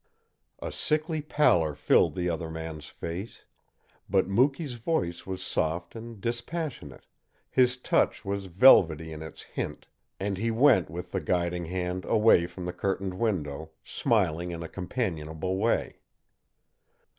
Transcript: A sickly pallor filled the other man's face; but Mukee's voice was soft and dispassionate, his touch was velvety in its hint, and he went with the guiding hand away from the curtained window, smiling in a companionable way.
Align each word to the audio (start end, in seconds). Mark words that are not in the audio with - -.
A 0.57 0.71
sickly 0.71 1.21
pallor 1.21 1.75
filled 1.75 2.15
the 2.15 2.27
other 2.27 2.49
man's 2.49 2.87
face; 2.87 3.45
but 4.09 4.27
Mukee's 4.27 4.73
voice 4.73 5.27
was 5.27 5.43
soft 5.43 5.95
and 5.95 6.19
dispassionate, 6.19 7.05
his 7.51 7.77
touch 7.77 8.25
was 8.25 8.47
velvety 8.47 9.13
in 9.13 9.21
its 9.21 9.43
hint, 9.43 9.85
and 10.19 10.39
he 10.39 10.49
went 10.49 10.89
with 10.89 11.11
the 11.11 11.21
guiding 11.21 11.65
hand 11.65 12.05
away 12.05 12.47
from 12.47 12.65
the 12.65 12.73
curtained 12.73 13.13
window, 13.13 13.69
smiling 13.83 14.49
in 14.49 14.63
a 14.63 14.67
companionable 14.67 15.57
way. 15.57 15.99